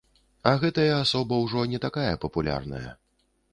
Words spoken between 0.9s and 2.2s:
асоба ўжо не такая